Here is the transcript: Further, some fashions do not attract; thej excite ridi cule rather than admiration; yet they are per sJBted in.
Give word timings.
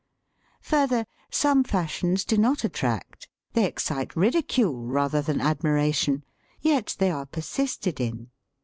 Further, 0.63 1.05
some 1.29 1.63
fashions 1.63 2.25
do 2.25 2.35
not 2.35 2.63
attract; 2.63 3.27
thej 3.53 3.65
excite 3.65 4.15
ridi 4.15 4.41
cule 4.41 4.87
rather 4.89 5.21
than 5.21 5.39
admiration; 5.39 6.23
yet 6.59 6.95
they 6.97 7.11
are 7.11 7.27
per 7.27 7.41
sJBted 7.41 7.99
in. 7.99 8.31